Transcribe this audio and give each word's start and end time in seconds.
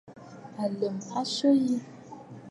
Àlə̀m 0.63 0.95
a 1.19 1.21
syə 1.33 1.49
yi. 1.65 1.75